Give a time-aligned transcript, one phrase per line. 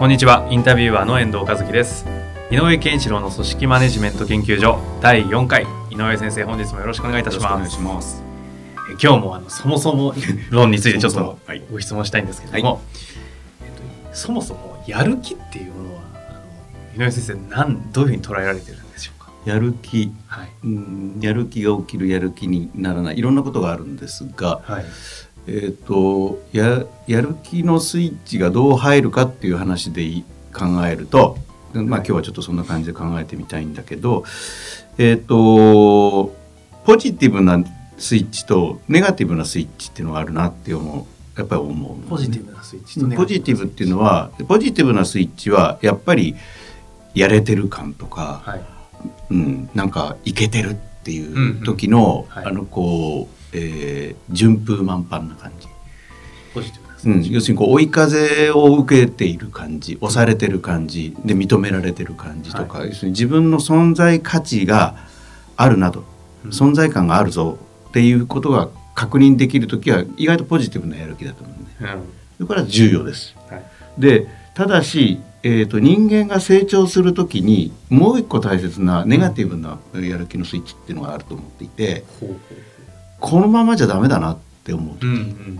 [0.00, 0.48] こんにちは。
[0.50, 2.06] インタビュアーの遠藤和樹です。
[2.50, 5.66] 井上健一郎の組織マネジメント研究所第4回。
[5.90, 8.22] 井上先生本日もよろしくお願いいたします。
[8.90, 10.14] え今日もあのそもそも
[10.48, 11.62] 論についてちょっと はい。
[11.70, 12.80] ご質問したいんですけども、
[13.60, 16.32] えっと、そもそもやる気っていうものはあ
[16.96, 19.30] の井上先生なんどういうふうに捉えられてるんでしょうか？
[19.44, 20.48] やる気、はい。
[20.64, 23.18] うん、やる気が起きるやる気にならない。
[23.18, 24.84] いろんなことがあるんですが、はい
[25.52, 30.24] えー、とややる気のスイッチがどう入るかっていう話でい
[30.54, 31.36] 考えると、
[31.74, 34.24] まあ、今日はちょっとそんな感じで考えてみたいんだけど、
[34.96, 36.32] えっ、と
[36.84, 37.62] ポジティブな
[37.98, 41.90] スイッチとネガティブなスイッチっていうのがあるなって思うやっぱり思う。
[41.90, 46.36] のね、ポジティブなスイッチとネガポジティブっていうのはポジティブなスイッチはやっぱり
[47.14, 48.64] やれてる感とか、はい。
[49.30, 52.42] うん、なんかいけてるっていう時の、うんうん。
[52.42, 52.44] はい。
[52.46, 55.68] あのこう、えー順風満帆な感じ、
[56.54, 64.96] ポジティブうん、要するにこう追い風を受けている感じ押されてる感じで認められてる感じとか、は要するに自分の存在価値が
[65.56, 66.04] あるなと、
[66.44, 66.50] うん。
[66.50, 71.92] 存在感があるぞっていうことが確認できる時は意外とポジティブなやる気だと思うね。
[72.40, 73.36] うんこれは重要です。
[73.50, 73.62] はい。
[73.98, 82.38] でただし、えー、と人間が成長する時にもう一個大切なネガティブなやる気のスイッチっていうのがあると思っていてほうほう
[83.20, 84.96] このままじゃダメだなって思う。
[84.96, 85.58] 時、うんうんうん。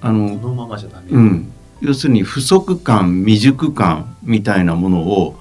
[0.00, 5.38] あの、うんこのままじゃダメ、うん、要するに不足感未熟感みたいなものを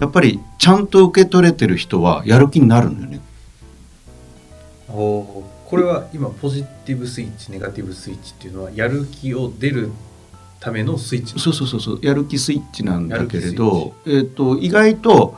[0.00, 3.20] やっぱりちゃんと受け取れてる人はやる気になるんだよね。
[4.88, 5.42] おー。
[5.68, 9.90] これは今ポジティブスイッチネガティブスイッチっていうのはやる気を出る
[10.60, 11.38] ためのスイッチ。
[11.38, 12.00] そうそうそうそう。
[12.02, 15.34] やる気スイッチなんだけれど、えー、と意外と,、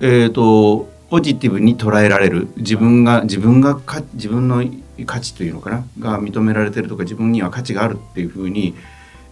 [0.00, 2.48] えー、とポジティブに捉えられる。
[2.56, 4.64] 自分が自分がか自分の
[5.06, 5.84] 価値というのかな？
[5.98, 8.74] が認められてるとか自分には価値があるっていうふうに、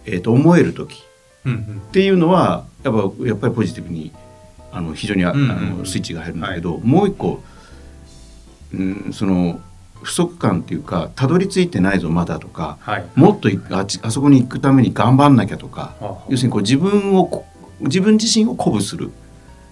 [0.05, 1.03] えー、と思える時。
[1.45, 4.13] っていうのはやっぱやっぱりポジティブに
[4.71, 7.43] あの非常にあ、のスイッチが入るんだけど、もう一個、
[8.73, 9.59] うん、その
[10.01, 13.05] 不足感っていうかたどり着いてないぞまだとかはい。
[13.15, 16.23] もっといああそこに行くために頑張んなきゃとかはあはあ。
[16.29, 17.45] 要するにこう自分をこ
[17.81, 19.11] 自分自身を鼓舞する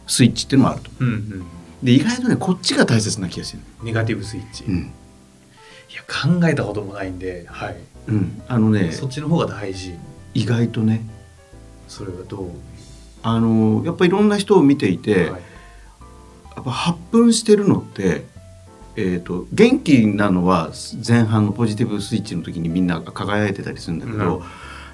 [0.08, 0.92] スイッチっていうのもあると。
[1.00, 1.46] うんうん
[1.84, 4.92] で意外とねこっちが大切な気がする、ネガティブスイッチ、いうん。
[5.94, 7.78] や考えたこともないんで、はい。
[8.08, 9.96] うん、あのねそっちの方が大事。
[10.34, 11.02] 意外とね。
[11.88, 12.50] それはどう
[13.24, 15.42] あのやっぱりいろんな人を見ていて、はい。
[16.56, 18.24] やっぱ発奮してるのって、
[18.96, 20.72] えー、と元気なのは
[21.08, 24.44] 前半のポジティブスイッチの時にみんな輝いてたりするんだけど、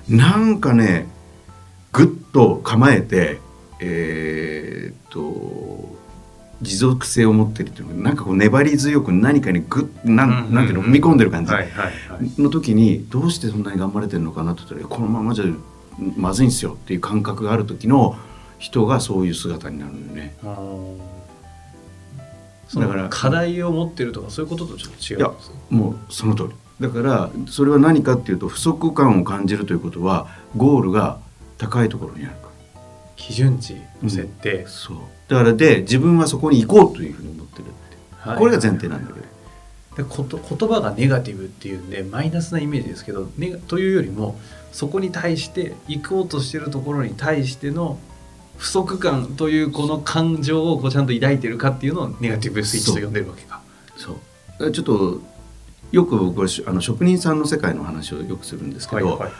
[0.09, 1.07] なんかね
[1.91, 3.39] ぐっと構えて
[3.79, 5.95] えー、と
[6.62, 11.51] 持続性を持ってるっていうのなんかこう粘り強く何かにぐっなんなんていうの踏み込んでる感じ。
[12.41, 15.46] の時にどうしてそんなに頑張れてるのかなって言ったらこのままじゃ
[16.16, 18.17] まずいんですよっていう感覚がある時の
[18.59, 20.35] 人がそういう姿になるんだよね。
[22.75, 26.50] だからの課題を持ってるとかそういうこととちょっと違うんですかもうその通り。
[26.79, 31.19] だからそれは何かっていうと不足感を感じるということはゴールが
[31.57, 32.35] 高いところにある
[33.17, 34.97] 基準値の設定、そう。
[35.28, 37.73] だからで自分はそこに行こうというふうに思ってるって、
[38.29, 38.38] はい。
[38.39, 39.25] これが前提なんだけど、
[39.97, 44.39] でこと言葉がネガティブっていうんでマイナスなイメージですけどネガというよりも
[44.72, 47.97] そこに対して行こうとしてるところに対しての
[48.57, 53.61] 不足感というこの感情をこうちゃんと抱いてるかっていうのをネガティブスイッチと呼んでるわけか。
[53.95, 54.19] そ
[54.59, 54.72] う。
[54.72, 55.22] ちょっと
[55.91, 59.31] よく僕はしあの職人さんの世界の話をよくするんですけど、はいはい。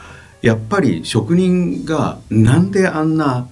[0.42, 3.48] やっぱり職人がなんであんな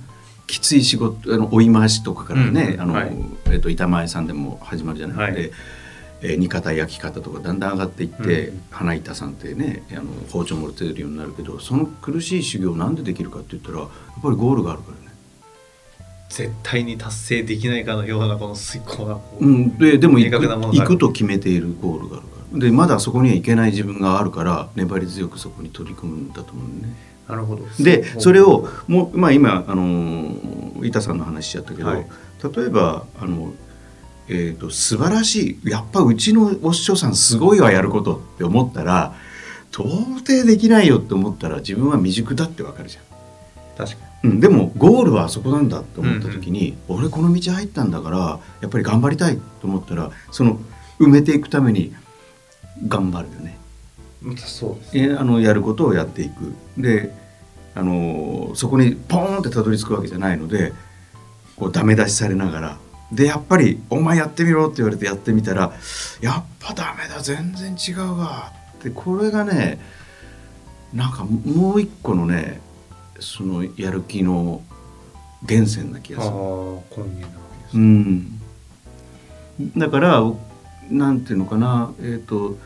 [0.47, 2.99] きつい仕事あの追い回しとかからね、あの
[3.47, 5.35] えっと板前さんでも始まるじゃない、はい。
[5.35, 5.53] で
[6.23, 8.63] えー煮方焼き方とかだんだん上がっていって、うん。
[8.71, 13.89] 花板さんってねあの包丁も持てるようになるけどその苦しい修行なんでできるかって言ったらやっ
[14.23, 15.07] ぱりゴールがあるからね。
[16.29, 22.59] 絶対に達成できないかのようなこの遂行なこう、うん、ででも行く行くと決めているゴールがあるから。
[22.59, 26.95] でまだそこには行けない自分があるから粘り強くそこに取り組むんだと思うね。
[27.29, 27.65] なるほど。
[27.81, 30.33] でそれをもう、まあ、今あの
[30.83, 32.07] 板さんの話しちゃったけど、はい。
[32.57, 33.53] 例えばあの、
[34.29, 39.15] えー、と素晴らしいやっぱうちのお師匠さんすごいわやることって思ったら
[39.73, 39.89] 到
[40.19, 43.05] 底できないよって思ったら自分は未熟だってわかるじゃん。
[43.77, 50.59] 確かうん、でもゴールはあそこなんだと思った時に、俺この道入ったんだからやっぱり頑張りたいと思ったらその
[50.99, 51.95] 埋めていくために
[52.89, 53.47] 頑張るよね。
[53.47, 53.66] に
[54.37, 54.75] そう。
[54.77, 56.55] ですえあのやることをやっていく。
[56.77, 57.15] で
[57.75, 60.73] あのそこにポーンってたどり着くわけじゃないので
[61.57, 62.79] こうダメ出しされながら。
[63.13, 65.73] でやっぱり「お前やってみろ」って言われてやってみたら
[66.21, 69.79] 「やっぱダメだ全然違うわ」ってこれがね
[70.93, 72.61] なんかもう一個のね
[73.21, 74.61] そのやる気の
[75.43, 76.35] 源泉な気がする。
[79.77, 80.23] だから
[80.91, 82.59] なんていうのかなえっ、と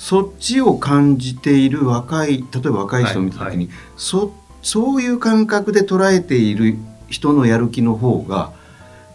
[0.00, 4.32] そっちを感じている若い例えば若い人を見た時に、はいそ
[4.62, 6.76] そういう感覚で捉えている
[7.08, 8.52] 人のやる気の方が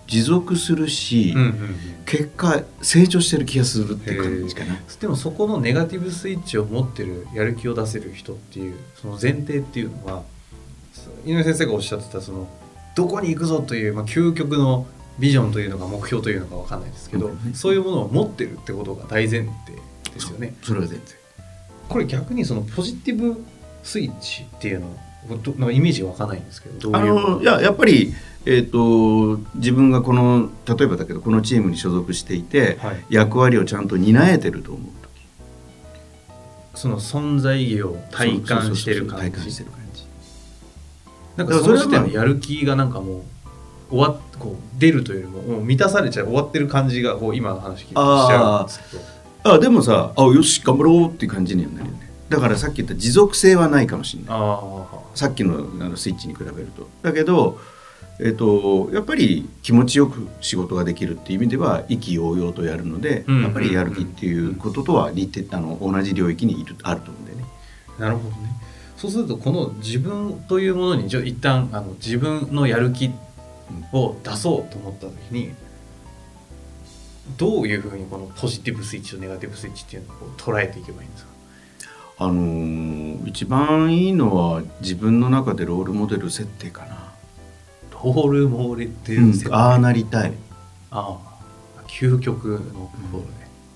[0.08, 1.76] 持続するし、うんうんうん。
[2.06, 4.76] 結果成長してる気がするっていう感じかな。
[5.00, 10.24] でもそこのネガティブスイッチを持ってるやる気を出せる人っていうその前提っていうのは
[11.26, 12.48] 井上先生がおっしゃってたその
[12.96, 14.88] どこに行くぞという、まあ、究極の
[15.20, 17.54] ビジョンというのか目標というのかわかんないですけど、うん。
[17.54, 19.80] そういうものを持ってるってことが大前提
[20.16, 20.56] ですよね。
[20.64, 21.16] それは全然。
[21.88, 23.44] これ逆にそのポジティブ
[23.84, 24.88] スイッチっていうの
[25.44, 28.14] どなんかイメージわかんないんですけどどあういうものいややっぱり、
[28.46, 34.92] えー、と自分がこの例えばだけどこのチームに所属していて、はい、役割をちゃんと担えてると思う
[36.76, 40.06] その存在意義を体感してる感体感しじてる感じ。
[41.38, 43.24] なんかその時点でやる気がなんかもう
[43.90, 49.04] 終わっこう出るというよりももう満たされちゃう終わってる感じがこう今の話聞いてしちゃうんですけど
[49.46, 52.10] あでもさあよし頑張ろうっていう感じにはなるよね。
[52.30, 54.30] だからさっき言った持続性はないかもしれない。
[54.32, 56.90] あさっきのあのスイッチに比べると。
[57.04, 57.60] だけど
[58.20, 63.44] えっとやっぱり気持ちよく仕事ができるっていう意味では意気揚々とやるので、うん。
[63.44, 67.46] やっぱりやる気っていうこととは似てあの同じ領域にいるあると思うんだよね。
[68.00, 68.50] あなるほどね。
[68.98, 73.12] そうするとこの自分というものにじゃあ一旦あの自分のやる気
[73.94, 75.52] を出そうと思った時に
[77.38, 81.30] どういうふうにこのポジティブスイッチとネガティブスイッチっていうのを捉えていけばいいんですか？
[82.18, 87.14] あのー一番いいのは自分の中でロールモデル設定かな。
[87.92, 89.54] ロールモデルってうん。
[89.54, 90.34] ああなりたい。
[90.92, 91.84] ああ。
[91.88, 92.80] 究極のと
[93.12, 93.20] ころ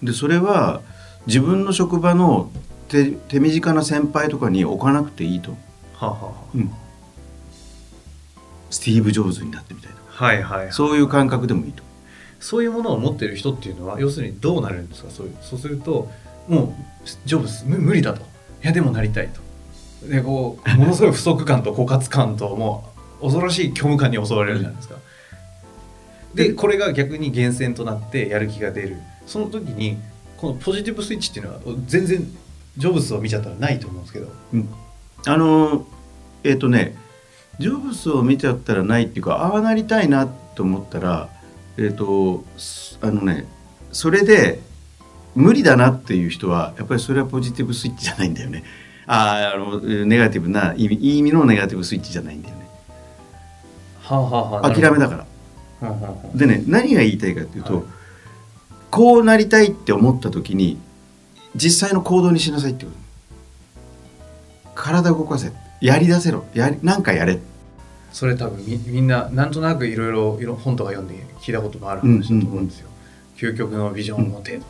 [0.02, 0.82] で、でそれは
[1.26, 2.52] 自分の職場の
[2.88, 5.52] 手手短な先輩とかに置かなくていいと。
[5.52, 5.60] 思
[5.96, 6.72] はあ、はあはう、うん、
[8.70, 10.72] スティーブ・ジョブズになってみたいとあ、はいはいはい。
[10.72, 11.84] そういう感覚でもいいと
[12.40, 15.10] そういうものを持ってる人っていうのは要するにどうなるんですか？
[15.12, 16.10] そういうそうすると
[16.48, 18.22] もうジョブズ無無理だと。
[18.22, 18.24] い
[18.64, 20.08] やでもなりたいと。
[20.08, 22.90] でこうものすごい不足感と 枯渇感とも
[23.22, 24.96] う恐ろしい虚無感に襲われるじゃないですか。
[26.34, 28.98] でこれが逆に源泉となってやる気が出る。
[29.26, 29.98] その時に
[30.38, 32.26] このポジティブスイッチっていうのは全然
[32.78, 34.28] ジョブズを見ちゃったらないと思うんですけど。
[35.26, 35.86] あの
[36.44, 36.96] えっ、とね
[37.60, 41.30] ジョブズを見ちゃったらないっていうかああなりたいなと思ったら
[41.80, 43.46] えっ、とすあのね
[43.92, 44.60] それで
[45.34, 48.64] 無理だなっていう人はやっぱりそれはポジティブスイッチじゃないんだよね。
[49.08, 52.68] あーあのネガティブな意味いい意味のネガティブスイッチじゃないんだよね。
[54.02, 55.26] はあはあはあ諦めだから。
[55.82, 57.84] ら、はあはあはあでね何が言いたいかっていうと、はい。
[58.92, 60.78] こうなりたいって思った時に
[61.56, 62.98] 実際の行動にしなさいってこと
[64.76, 65.52] 体動かせ。
[65.82, 66.46] やり出せろ。
[66.54, 67.40] やりなんかやれ
[68.12, 72.90] それ多分みみんななんとなくいろいろいろ本とか読んで聞いたこともある話だと思うんですよ。
[73.38, 74.66] 究極のビジョンを持てと。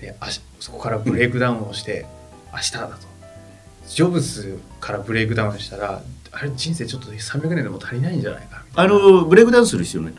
[0.00, 0.14] で
[0.58, 2.06] そこからブレイクダウンをして
[2.52, 2.96] 明日だと。
[3.86, 10.14] ジョブズからブレイクダウンしたらあれ人生ちょっと300年でも足りないんじゃないかあなのブレイクダウンする必要ない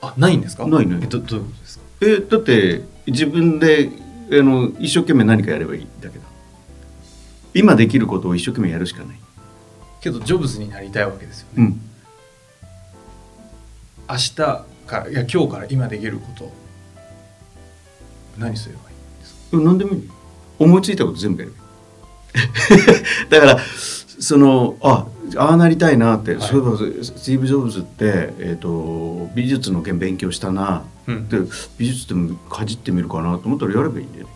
[0.00, 0.66] あないんですか？
[0.66, 1.84] ないないえどどういうことですか？
[2.02, 3.90] えだって自分で
[4.32, 6.24] あの一生懸命何かやればいいだけだ
[7.54, 9.16] 今できることを一生懸命やるしかない、
[10.00, 11.52] けどジョブズになりたいわけですよね。
[11.58, 11.80] うん、
[14.12, 14.64] 明日か
[15.00, 16.52] らいや今日から今できること。
[18.38, 19.56] 何すればいいんですか？
[19.58, 20.06] 何でもいい。
[20.06, 20.12] よ
[20.58, 21.54] 思いついたこと全部やる。
[23.30, 26.48] だからそのあああなりたいなって、はい。
[26.48, 31.28] そういえばスティーブ・ジョブズって、えー、と美術の件勉強したなうん。
[31.28, 31.38] で
[31.78, 34.32] 美術でもかじってみるかなと思ったらやればいいんだよね。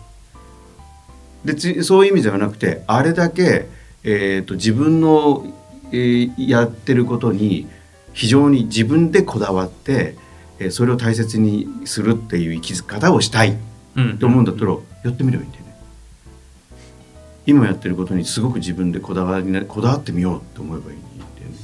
[1.45, 3.67] でつそういう意味ではなくてあれだけ、
[4.03, 5.45] えー、と自分の、
[5.91, 7.67] えーやってることに
[8.17, 10.15] 非常に自分でこだわって、
[10.57, 13.55] えーそれを大切にするっていう生き方をしたい
[13.95, 14.17] うん。
[14.17, 14.71] と思うんだったら
[15.03, 15.77] やってみればいいんだよね。
[17.45, 21.57] 今やってることにすごく自分でこだわりなこだわってみようって思えばいいんだよね。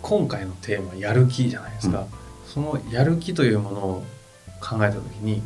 [0.00, 2.06] 今回のテーマやる気じゃないですか、うん。
[2.46, 4.04] そのやる気というものを
[4.58, 5.42] 考えた時に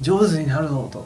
[0.00, 1.04] 上手になるぞと。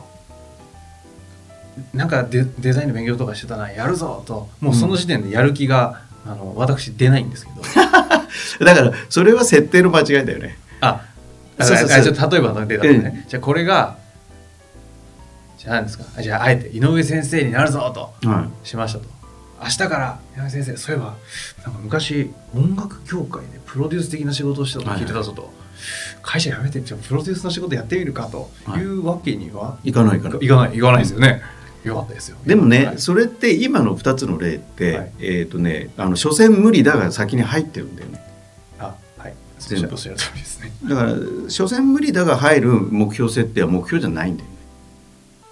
[1.94, 4.50] なんかデデザインの勉強とかしてたなやるぞと。
[4.60, 7.62] もうその時点でやる気があの私出ないんですけど
[8.64, 10.58] だからそれは設定の間違いだよね。
[10.80, 11.02] あ
[11.60, 12.30] そうそうそう。
[12.30, 13.96] 例えばのデータね、じゃあこれが
[15.58, 16.04] じゃあ何ですか？
[16.16, 19.04] あじゃああえて井上先生になるぞとはしましたと。
[19.62, 21.14] 明日から井上先生そういえば
[21.64, 25.52] なんか昔音楽業界でプロデュース的な仕事をしてたと聞いてたぞと、
[26.22, 28.80] 会社辞めてじゃあプロデュースの仕事やってみるかとい。
[28.80, 30.30] うわけにはいかないか。
[30.30, 31.42] らいかないいかないですよね、
[31.84, 32.38] よかったですよ。
[32.46, 32.98] でもね、はい。
[32.98, 35.10] それって今の2つの例って、はい。
[35.20, 38.22] えっ、とねあの所詮無理だが先に入ってるんだよね
[39.68, 40.72] 全部おっしゃる通りですね。
[40.84, 41.14] だから
[41.48, 44.56] 所詮無理だが入る目標設定は目標じゃないんだよね。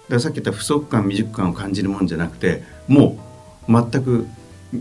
[0.04, 3.18] だからさっき言った不足感未熟感を感じるもんじゃなくても
[3.68, 4.26] う全く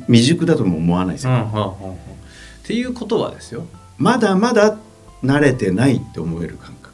[0.07, 1.89] 未熟だとも思わないですよ、うんうんうん。
[1.91, 3.65] うんっていうことはですよ。
[3.97, 4.77] まだまだ
[5.23, 6.93] 慣れてないって思える感覚。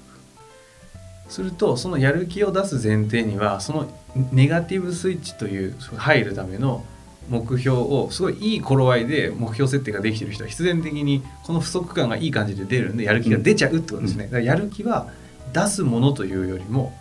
[1.28, 3.88] するとそのやる気を出す前提にはその
[4.32, 6.86] ネガティブスイッチという入るための
[7.30, 15.08] 目標をすごいいい頃合いで目標設定ができてる人は必然的にこの不足感がいい感じで出るんでやる気が出ちゃうってことですね、だからやる気は
[15.53, 16.94] 出すものというよりも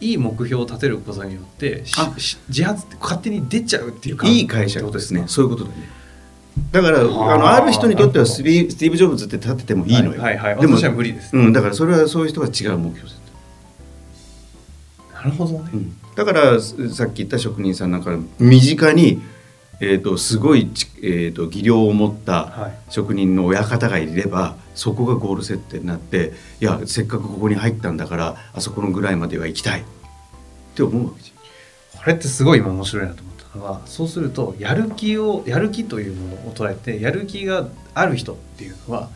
[0.00, 1.84] いい目標を立てることによって
[2.48, 5.24] 自発って勝手に出ちゃうっていう感いい解釈ですね。
[5.26, 5.76] そういうことだね。
[6.72, 10.60] だからあはのあある人にとってはスティースティーブ・ジョブズって立ててもいいのよ、はいはいはい。
[10.60, 15.14] でも私は無理です、うん、だからそれはそういう人が違う目標設定。
[15.14, 18.10] なるほどね、うんだからすさっき言った職人さんなんか
[18.40, 19.22] 身近に、
[19.78, 22.78] えー、とすごいち、えー、と技量を持ったはい。
[22.90, 29.82] 職人の親方がいればそこがゴール設定になっていやせっかくここに入ったんだからあそこのぐらいまでは行きたい。
[29.82, 29.84] っ
[30.74, 31.32] て思うわけじ
[31.96, 39.08] これってすごい今面白いなと思ったのはそうするとやる気をやる気というものを捉えてやる気がある人っていうのは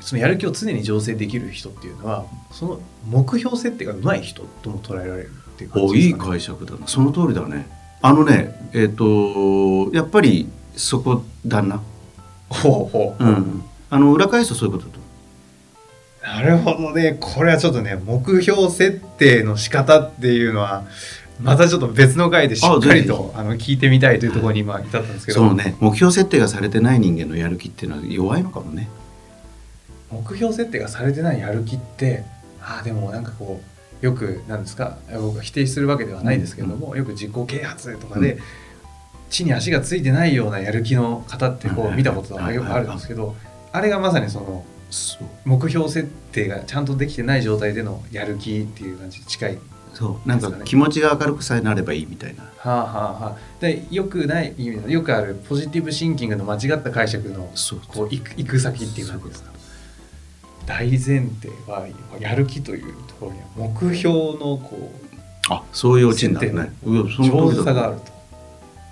[0.00, 6.86] そのやる気を常に醸成できる人っていうのはその目標設定が上手い人とも捉えられるっていうゃんおいい感じですか、ね、解釈だな。
[6.88, 7.66] その通りだね。
[8.02, 11.80] あのねえっ、とやっぱりそこだな、
[12.50, 15.04] ほうほう、うん、あの裏返すとそういうことだと。
[16.22, 17.16] なるほどね。
[17.20, 20.84] これはちょっとね目標設定の仕方っていうのは
[21.40, 25.76] またちょっと別の回でしっかりとあの聞いてみたいというところに今至ったんですけど、そうね。
[25.80, 28.88] 目標設定がされてない人間のやる気っていうのは弱いのかもね
[30.22, 32.24] 目標設定がされてないやる気って
[32.60, 33.60] ああでもなんかこ
[34.02, 34.98] うよくなんですか？
[35.12, 38.40] 僕は否定するわけではないですけども、よく自己啓発とかで、う
[39.30, 43.34] 地に足がついてないようなやる気の方ってこう見たことがよくあるんですけど
[43.72, 44.64] あれがまさにその
[45.44, 49.58] 目標設定がちゃんとできてない状態でのやる気っていう感じに近い。
[49.94, 50.28] そう。
[50.28, 52.42] なんか気持ちが明るくさえなればいいみたいな。
[52.42, 57.50] はあはあはあ、でよくない意味のよくあるポジティブシンキングの間違った解釈の
[57.88, 59.52] こう行く行く先っていう感じですか？
[60.66, 61.86] 大前提は
[62.20, 64.92] やる気というところには目標のこ
[65.50, 66.72] あそういうオチになるね。
[66.84, 67.04] 上
[67.74, 68.12] があると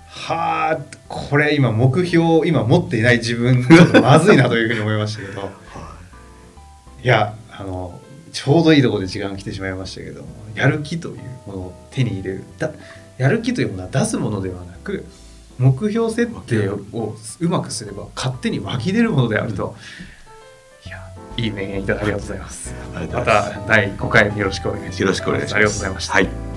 [0.07, 0.77] はあ
[1.07, 5.41] これ今目標今持っていない自分 ちょっとまずいなというふうに思いましたけど。
[7.03, 7.07] い。
[7.07, 7.99] やあの
[8.31, 11.15] ちょうどいいところで時間来てしまいましたけどもやる気という
[11.47, 12.43] ものを手に入れる。
[12.57, 12.71] だ
[13.17, 15.05] やる気というものは出すものではなく
[15.59, 19.77] 目標設定をうまくすれば勝手に湧き出るものであると、いや
[21.37, 22.73] いい名言いただきありがとうございます。
[22.93, 25.01] また第5回よろしくお願いします。
[25.01, 25.55] よろしくお願いします。
[25.55, 26.13] ありがとうございました。
[26.13, 26.52] はい